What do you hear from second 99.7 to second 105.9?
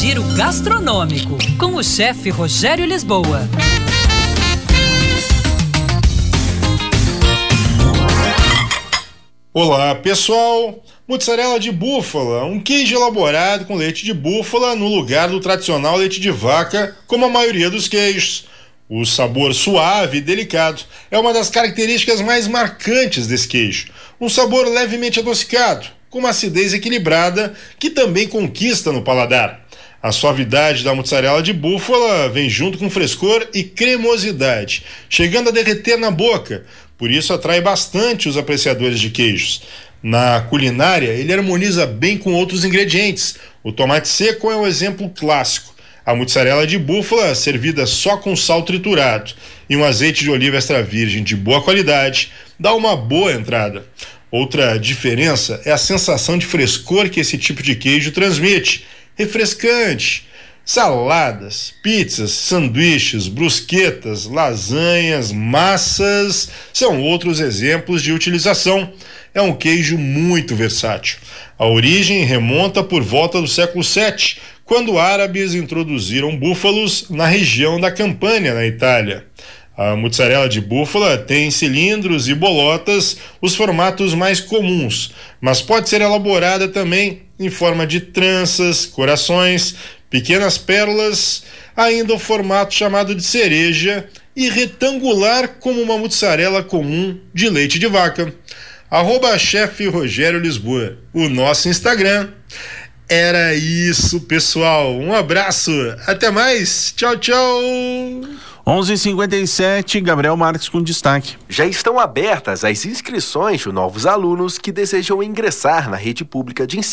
Rogério Lisboa, o nosso Instagram. Era isso, pessoal. Um abraço.